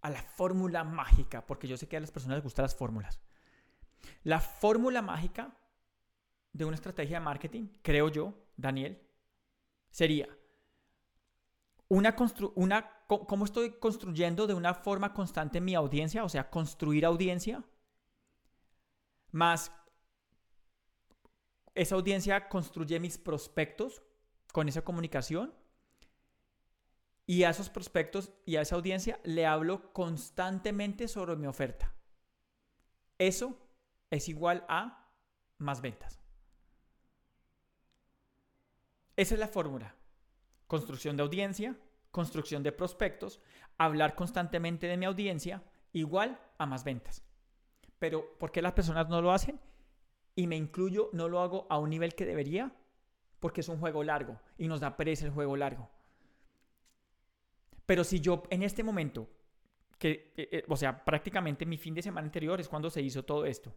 [0.00, 3.20] a la fórmula mágica, porque yo sé que a las personas les gustan las fórmulas.
[4.24, 5.56] La fórmula mágica
[6.52, 9.00] de una estrategia de marketing, creo yo, Daniel,
[9.92, 10.28] sería
[11.86, 12.16] una,
[12.56, 16.24] una ¿Cómo estoy construyendo de una forma constante mi audiencia?
[16.24, 17.64] O sea, construir audiencia.
[19.30, 19.72] Más
[21.74, 24.02] esa audiencia construye mis prospectos
[24.52, 25.54] con esa comunicación.
[27.24, 31.94] Y a esos prospectos y a esa audiencia le hablo constantemente sobre mi oferta.
[33.16, 33.56] Eso
[34.10, 35.08] es igual a
[35.58, 36.20] más ventas.
[39.16, 39.94] Esa es la fórmula.
[40.66, 41.78] Construcción de audiencia,
[42.12, 43.40] construcción de prospectos,
[43.78, 47.24] hablar constantemente de mi audiencia, igual a más ventas.
[47.98, 49.58] Pero ¿por qué las personas no lo hacen?
[50.36, 52.72] Y me incluyo, no lo hago a un nivel que debería,
[53.40, 55.90] porque es un juego largo y nos da pereza el juego largo.
[57.86, 59.28] Pero si yo en este momento,
[59.98, 63.24] que, eh, eh, o sea, prácticamente mi fin de semana anterior es cuando se hizo
[63.24, 63.74] todo esto.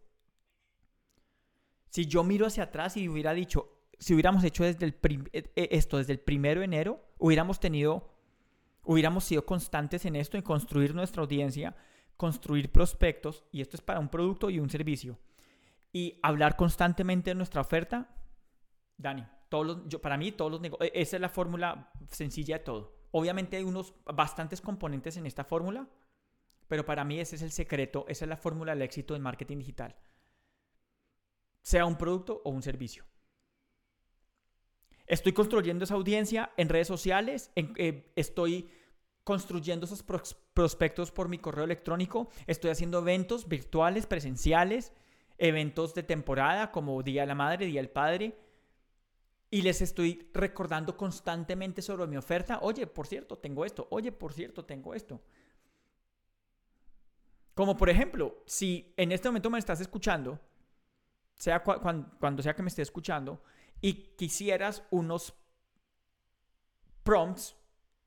[1.90, 4.96] Si yo miro hacia atrás y hubiera dicho, si hubiéramos hecho desde el
[5.32, 8.15] eh, esto desde el primero de enero, hubiéramos tenido,
[8.86, 11.76] hubiéramos sido constantes en esto, en construir nuestra audiencia,
[12.16, 15.18] construir prospectos, y esto es para un producto y un servicio,
[15.92, 18.08] y hablar constantemente de nuestra oferta,
[18.96, 22.64] Dani, todos los, para mí todos los negocios, e, esa es la fórmula sencilla de
[22.64, 22.96] todo.
[23.10, 25.88] Obviamente hay unos bastantes componentes en esta fórmula,
[26.68, 29.58] pero para mí ese es el secreto, esa es la fórmula del éxito del marketing
[29.58, 29.96] digital.
[31.62, 33.04] Sea un producto o un servicio.
[35.06, 38.70] Estoy construyendo esa audiencia en redes sociales, eh, estoy
[39.22, 40.04] construyendo esos
[40.54, 44.92] prospectos por mi correo electrónico, estoy haciendo eventos virtuales, presenciales,
[45.38, 48.36] eventos de temporada como Día de la Madre, Día del Padre,
[49.50, 54.32] y les estoy recordando constantemente sobre mi oferta, oye, por cierto, tengo esto, oye, por
[54.32, 55.20] cierto, tengo esto.
[57.54, 60.38] Como por ejemplo, si en este momento me estás escuchando,
[61.34, 63.40] sea cuando sea que me esté escuchando,
[63.86, 65.32] y quisieras unos
[67.04, 67.54] prompts,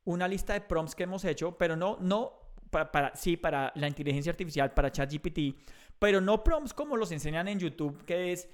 [0.04, 2.34] una lista de prompts que hemos hecho, pero no, no
[2.68, 5.56] para, sí, para la inteligencia artificial, para ChatGPT,
[5.98, 8.46] pero no prompts como los enseñan en YouTube, que es,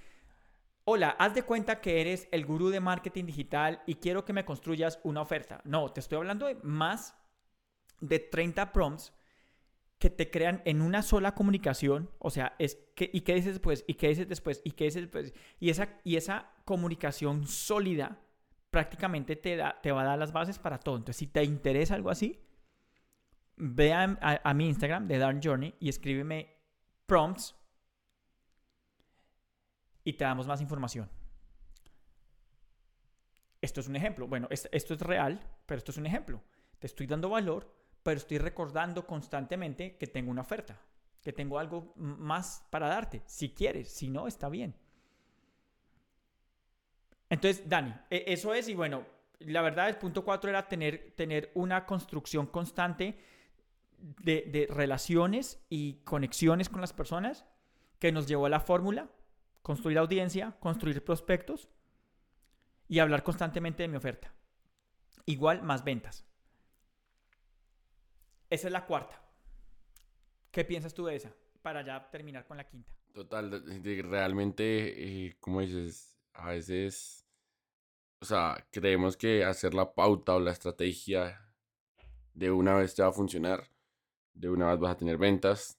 [0.84, 4.44] hola, haz de cuenta que eres el gurú de marketing digital y quiero que me
[4.44, 5.60] construyas una oferta.
[5.64, 7.16] No, te estoy hablando de más
[8.00, 9.12] de 30 prompts
[9.98, 13.84] que te crean en una sola comunicación, o sea, es que, y qué dices después,
[13.86, 18.20] y qué dices después, y qué dices después, y esa, y esa comunicación sólida
[18.70, 20.96] prácticamente te, da, te va a dar las bases para todo.
[20.96, 22.38] Entonces, si te interesa algo así,
[23.56, 26.54] ve a, mi Instagram de Darn Journey y escríbeme
[27.06, 27.54] prompts
[30.04, 31.08] y te damos más información.
[33.62, 34.28] Esto es un ejemplo.
[34.28, 36.42] Bueno, esto es real, pero esto es un ejemplo.
[36.78, 37.75] Te estoy dando valor
[38.06, 40.78] pero estoy recordando constantemente que tengo una oferta,
[41.24, 44.76] que tengo algo más para darte, si quieres, si no, está bien.
[47.28, 49.04] Entonces, Dani, e, eso es, y bueno,
[49.40, 53.18] la verdad, el punto cuatro era tener, tener una construcción constante
[53.98, 57.44] de, de relaciones y conexiones con las personas
[57.98, 59.08] que nos llevó a la fórmula,
[59.62, 61.68] construir audiencia, construir prospectos
[62.86, 64.32] y hablar constantemente de mi oferta.
[65.24, 66.24] Igual más ventas.
[68.48, 69.20] Esa es la cuarta.
[70.50, 71.34] ¿Qué piensas tú de esa?
[71.62, 72.92] Para ya terminar con la quinta.
[73.12, 73.50] Total,
[73.82, 77.26] realmente, eh, como dices, a veces,
[78.20, 81.40] o sea, creemos que hacer la pauta o la estrategia
[82.34, 83.70] de una vez te va a funcionar,
[84.34, 85.78] de una vez vas a tener ventas.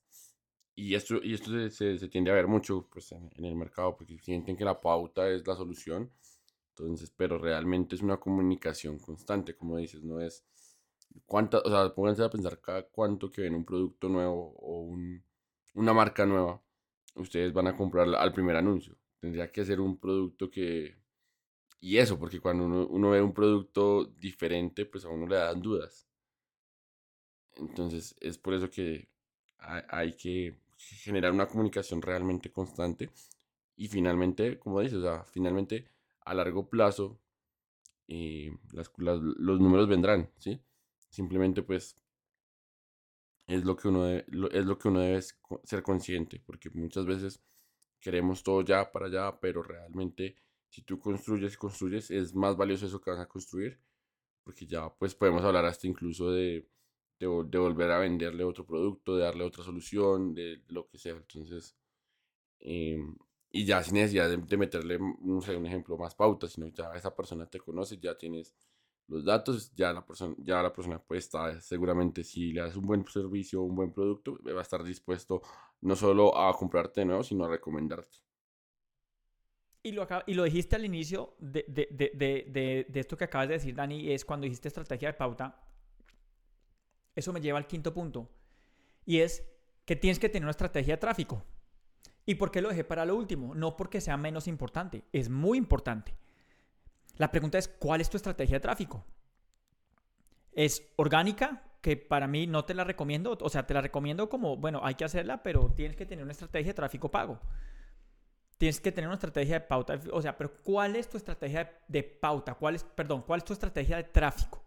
[0.76, 4.20] Y esto, y esto se, tiende a ver mucho pues, en, en, el mercado, porque
[4.20, 6.12] sienten que la pauta es la solución.
[6.70, 10.46] Entonces, pero realmente es una comunicación constante, como dices, no es
[11.26, 15.24] cuánta, o sea, pónganse a pensar cada cuánto que ven un producto nuevo o un,
[15.76, 16.62] una marca nueva,
[17.16, 18.98] ustedes van a comprar al primer anuncio.
[19.20, 20.98] Tendría que ser un producto que...
[21.80, 25.62] Y eso, porque cuando uno, uno ve un producto diferente, pues a uno le dan
[25.62, 26.08] dudas.
[27.56, 29.10] Entonces, es por eso que
[29.60, 33.12] hay, hay que generar una comunicación realmente constante.
[33.76, 35.88] Y finalmente, como dices, o sea, finalmente
[36.22, 37.20] a largo plazo
[38.08, 40.62] eh, las, las, los números vendrán, ¿sí?
[41.10, 41.98] Simplemente pues
[43.48, 45.22] es lo que uno debe, es lo que uno debe
[45.64, 47.42] ser consciente, porque muchas veces
[48.00, 50.36] queremos todo ya para allá, pero realmente
[50.70, 53.80] si tú construyes y construyes es más valioso eso que vas a construir,
[54.44, 56.68] porque ya pues podemos hablar hasta incluso de,
[57.20, 61.14] de, volver a venderle otro producto, de darle otra solución, de lo que sea.
[61.14, 61.76] Entonces,
[62.60, 63.16] em,
[63.52, 67.60] y ya sin necesidad de, meterle, un ejemplo más pauta, sino ya esa persona te
[67.60, 68.56] conoce, ya tienes
[69.08, 72.86] los datos, ya la persona, ya la persona pues está seguramente si le das un
[72.86, 75.42] buen servicio, un buen producto, va a estar dispuesto
[75.82, 78.18] no solo a comprarte de nuevo, sino a recomendarte.
[79.84, 83.54] Y lo, y lo dijiste al inicio de, de, de, de, esto que acabas de
[83.54, 85.64] decir, Dani, es cuando dijiste estrategia de pauta.
[87.16, 88.30] Eso me lleva al quinto punto.
[89.06, 89.48] Y es
[89.86, 91.42] que tienes que tener una estrategia de tráfico.
[92.26, 93.56] ¿Y por qué lo dejé para lo último?
[93.56, 96.14] No porque sea menos importante, es muy importante.
[97.18, 99.04] La pregunta es, ¿cuál es tu estrategia de tráfico?
[100.54, 101.64] ¿Es orgánica?
[101.82, 103.38] Que para mí no te la recomiendo.
[103.42, 106.32] O sea, te la recomiendo como, bueno, hay que hacerla, pero tienes que tener una
[106.32, 107.40] estrategia de tráfico pago.
[108.58, 110.00] Tienes que tener una estrategia de pauta.
[110.12, 112.56] O sea, pero ¿cuál es tu estrategia de pauta?
[112.56, 114.64] ¿Cuál es, perdón, cuál es tu estrategia de tráfico?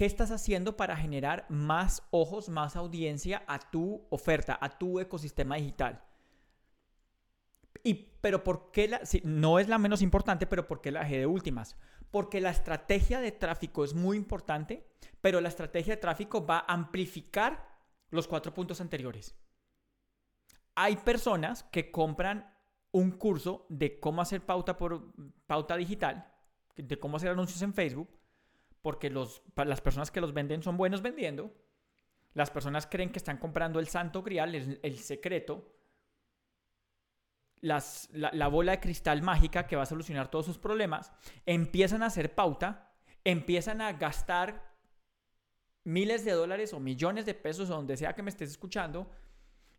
[0.00, 5.56] ¿qué estás haciendo para generar más ojos, más audiencia a tu oferta, a tu ecosistema
[5.56, 6.02] digital?
[7.82, 11.18] Y, pero ¿por qué la, no es la menos importante, pero ¿por qué la dejé
[11.18, 11.76] de últimas?
[12.10, 14.86] Porque la estrategia de tráfico es muy importante,
[15.20, 17.68] pero la estrategia de tráfico va a amplificar
[18.10, 19.34] los cuatro puntos anteriores.
[20.74, 22.54] Hay personas que compran
[22.92, 25.12] un curso de cómo hacer pauta por
[25.46, 26.32] pauta digital,
[26.76, 28.18] de cómo hacer anuncios en Facebook,
[28.82, 31.54] porque los, las personas que los venden son buenos vendiendo.
[32.32, 35.79] Las personas creen que están comprando el santo grial, el, el secreto,
[37.60, 41.12] las, la, la, bola de cristal mágica que va a solucionar todos sus problemas.
[41.46, 42.92] Empiezan a hacer pauta,
[43.24, 44.70] empiezan a gastar
[45.84, 49.10] miles de dólares o millones de pesos donde sea que me estés escuchando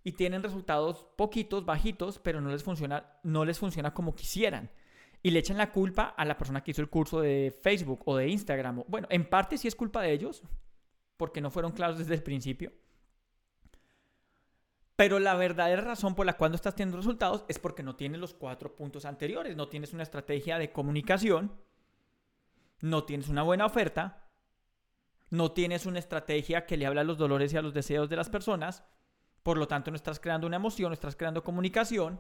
[0.04, 4.72] y tienen resultados poquitos, bajitos, pero no les funciona, no les funciona como quisieran.
[5.24, 8.18] Y le echan la culpa a la persona que hizo el curso de Facebook o
[8.18, 8.84] de Instagram.
[8.88, 10.42] Bueno, en parte sí es culpa de ellos,
[11.18, 12.72] porque no fueron claros desde el principio.
[14.96, 18.20] Pero la verdadera razón por la cual no estás teniendo resultados es porque no tienes
[18.20, 19.56] los cuatro puntos anteriores.
[19.56, 21.52] No tienes una estrategia de comunicación,
[22.82, 24.26] no tienes una buena oferta,
[25.30, 28.16] no tienes una estrategia que le habla a los dolores y a los deseos de
[28.18, 28.84] las personas
[29.44, 32.20] por lo tanto, no estás creando una emoción, no estás creando comunicación.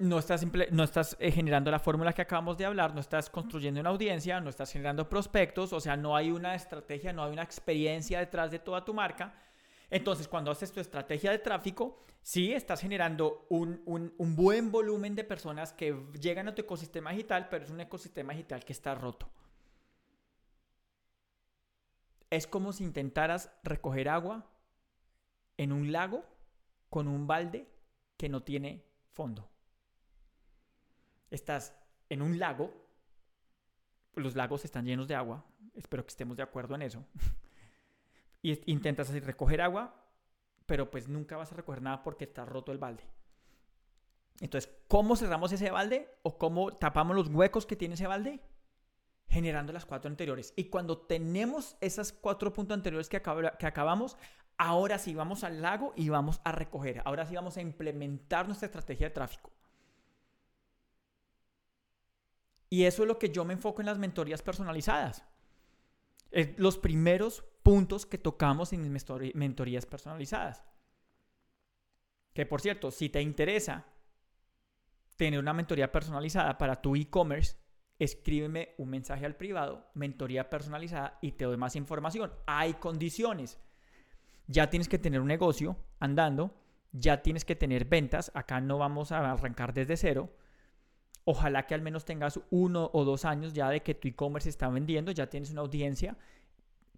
[0.00, 4.40] No estás, eh, generando la fórmula que acabamos de hablar, no estás construyendo una audiencia,
[4.40, 8.50] no estás generando prospectos, o sea, no hay una estrategia, no hay una experiencia detrás
[8.50, 9.34] de toda tu marca.
[9.90, 15.24] Entonces, cuando haces tu estrategia de tráfico, sí estás generando un, un buen volumen de
[15.24, 19.28] personas que llegan a tu ecosistema digital, pero es un ecosistema digital que está roto
[22.30, 24.48] es como si intentaras recoger agua
[25.56, 26.24] en un lago
[26.88, 27.68] con un balde
[28.16, 29.50] que no tiene fondo.
[31.30, 31.74] Estás
[32.08, 32.72] en un lago,
[34.14, 37.04] los lagos están llenos de agua, espero que estemos de acuerdo en eso,
[38.42, 39.94] y intentas así recoger agua,
[40.66, 43.04] pero pues nunca vas a recoger nada porque está roto el balde.
[44.40, 48.40] Entonces, ¿cómo cerramos ese balde o cómo tapamos los huecos que tiene ese balde?
[49.30, 50.52] generando las cuatro anteriores.
[50.56, 53.22] Y cuando tenemos esas cuatro puntos anteriores que,
[53.58, 54.16] que acabamos,
[54.58, 57.00] ahora sí vamos al lago y vamos a recoger.
[57.04, 59.50] Ahora sí vamos a implementar nuestra estrategia de tráfico.
[62.70, 65.24] Y eso es lo que yo me enfoco en las mentorías personalizadas.
[66.56, 70.64] los primeros puntos que tocamos en mis mentorías personalizadas.
[72.32, 73.86] Que por cierto, si te interesa
[75.16, 77.56] tener una mentoría personalizada para tu e-commerce,
[77.98, 82.32] escríbeme un mensaje al privado, mentoría personalizada y te doy más información.
[82.46, 83.58] Hay condiciones.
[84.46, 86.54] Ya tienes que tener un negocio andando,
[86.92, 88.30] ya tienes que tener ventas.
[88.34, 90.32] Acá no vamos a arrancar desde cero.
[91.30, 94.68] Ojalá que al menos tengas uno o dos años ya de que tu e-commerce está
[94.68, 96.18] vendiendo, ya tienes una audiencia,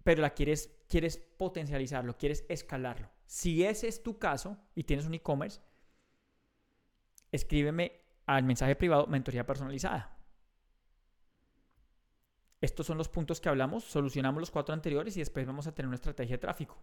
[0.03, 3.11] pero la quieres, quieres potencializarlo, quieres escalarlo.
[3.27, 5.61] Si ese es tu caso y tienes un e-commerce,
[7.31, 7.91] escríbeme
[8.25, 10.17] al mensaje privado mentoría personalizada.
[12.59, 15.85] Estos son los puntos que hablamos, solucionamos los cuatro anteriores y después vamos a tener
[15.85, 16.81] una estrategia de tráfico.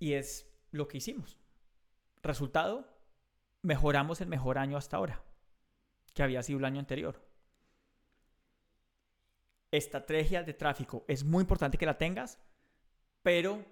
[0.00, 1.38] Y es lo que hicimos.
[2.20, 2.98] Resultado,
[3.62, 5.22] mejoramos el mejor año hasta ahora,
[6.14, 7.20] que había sido el año anterior.
[9.70, 11.04] Estrategia de tráfico.
[11.06, 12.38] Es muy importante que la tengas,
[13.22, 13.64] pero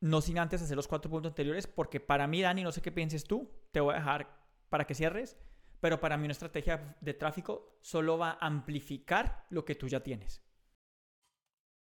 [0.00, 2.92] no sin antes hacer los cuatro puntos anteriores, porque para mí, Dani, no sé qué
[2.92, 4.38] pienses tú, te voy a dejar
[4.68, 5.36] para que cierres
[5.80, 10.02] pero para mí una estrategia de tráfico solo va a amplificar lo que tú ya
[10.02, 10.42] tienes.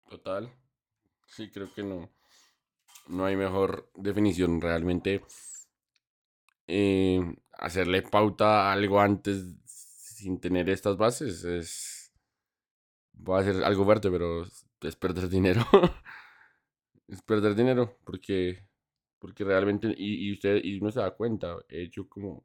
[0.09, 0.53] Total.
[1.27, 2.11] Sí, creo que no.
[3.09, 4.61] No hay mejor definición.
[4.61, 5.23] Realmente
[6.67, 7.21] eh,
[7.53, 12.13] hacerle pauta a algo antes sin tener estas bases es...
[13.29, 15.65] Va a ser algo fuerte, pero es perder dinero.
[17.09, 18.67] es perder dinero porque
[19.19, 22.45] porque realmente y, y usted y uno se da cuenta he hecho como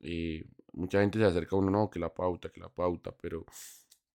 [0.00, 0.44] eh,
[0.76, 3.44] mucha gente se acerca a uno, no, que la pauta, que la pauta, pero,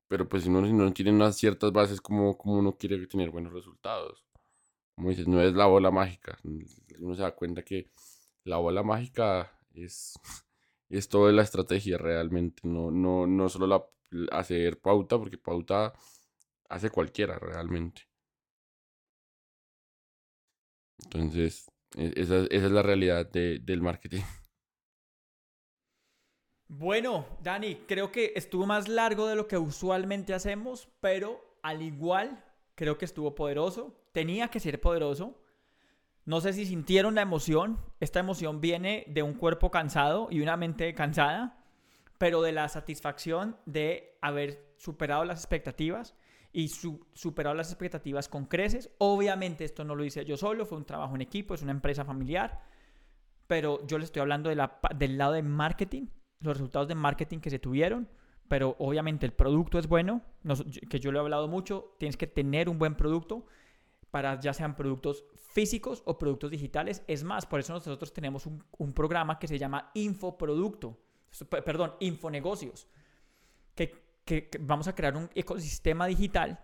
[0.08, 3.54] pero pues si uno no tiene unas ciertas bases, como, como uno quiere tener buenos
[3.54, 4.24] resultados.
[4.96, 6.38] Como dices, no es la bola mágica.
[6.44, 7.88] Uno se da cuenta que
[8.44, 10.20] la bola mágica es,
[10.90, 13.86] es toda la estrategia realmente, no, no, no solo la,
[14.32, 15.94] hacer pauta, porque pauta
[16.70, 18.04] hace cualquiera realmente.
[21.04, 24.22] Entonces, e, esa, esa es la realidad de, del marketing.
[26.74, 32.46] Bueno, Dani, creo que estuvo más largo de lo que usualmente hacemos, pero al igual
[32.76, 33.94] creo que estuvo poderoso.
[34.14, 35.36] Tenía que ser poderoso.
[36.32, 37.78] No sé si sintieron la emoción.
[38.00, 41.58] Esta emoción viene de un cuerpo cansado y una mente cansada.
[42.18, 46.16] pero de la satisfacción de haber superado las expectativas
[46.54, 48.92] y superado las expectativas con creces.
[49.00, 52.06] Obviamente esto no lo hice yo solo, fue un trabajo en equipo, es una empresa
[52.06, 52.62] familiar,
[53.48, 56.06] pero yo les estoy hablando de la, del lado de marketing,
[56.40, 58.08] los resultados de marketing que se tuvieron,
[58.48, 60.22] pero obviamente el producto es bueno,
[60.90, 63.48] que yo lo he hablado mucho, tienes que tener un buen producto
[64.12, 67.04] para ya sean productos físicos o productos digitales.
[67.08, 71.00] Es más, por eso nosotros tenemos un, programa que se llama Infoproducto,
[71.50, 72.88] perdón, Infonegocios,
[73.74, 76.60] que que, vamos a crear un ecosistema digital,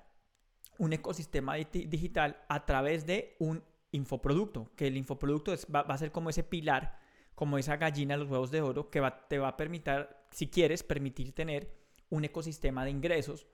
[0.77, 6.29] un ecosistema digital a través de un infoproducto, que el infoproducto va, a ser como
[6.29, 6.99] ese pilar,
[7.35, 10.83] como esa gallina de los huevos de oro, que te va a permitir, si quieres,
[10.83, 11.73] permitir tener
[12.09, 13.47] un ecosistema de ingresos,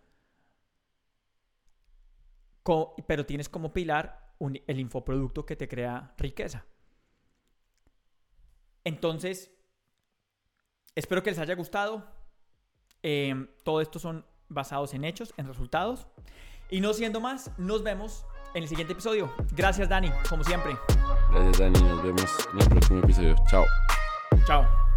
[3.08, 6.66] pero tienes como pilar el infoproducto que te crea riqueza.
[8.84, 9.52] Entonces,
[10.96, 12.06] espero que les haya gustado.
[13.02, 16.08] Eh, todo esto son basados en hechos, en resultados.
[16.70, 19.34] Y no siendo más, nos vemos en el siguiente episodio.
[19.56, 20.76] Gracias, Dani, como siempre.
[21.32, 21.82] Gracias, Dani.
[21.82, 23.36] Nos vemos en el próximo episodio.
[23.50, 23.66] Chao.
[24.46, 24.93] Chao.